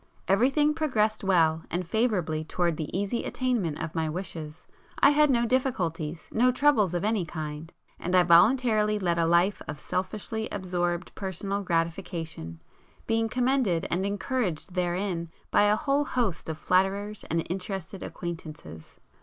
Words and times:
Everything 0.27 0.73
progressed 0.73 1.23
well 1.23 1.61
and 1.69 1.87
favourably 1.87 2.43
towards 2.43 2.75
the 2.75 2.89
easy 2.97 3.23
attainment 3.23 3.77
of 3.79 3.93
my 3.93 4.09
wishes,—I 4.09 5.11
had 5.11 5.29
no 5.29 5.45
difficulties, 5.45 6.27
no 6.31 6.51
troubles 6.51 6.95
of 6.95 7.05
any 7.05 7.23
kind,—and 7.23 8.15
I 8.15 8.23
voluntarily 8.23 8.97
led 8.97 9.19
a 9.19 9.27
life 9.27 9.61
of 9.67 9.77
selfishly 9.79 10.49
absorbed 10.51 11.13
personal 11.13 11.61
gratification, 11.61 12.63
being 13.05 13.29
commended 13.29 13.85
and 13.91 14.03
encouraged 14.03 14.73
therein 14.73 15.29
by 15.51 15.65
a 15.65 15.75
whole 15.75 16.05
host 16.05 16.49
of 16.49 16.57
flatterers 16.57 17.23
and 17.29 17.45
interested 17.47 18.01
acquaintances. 18.01 18.99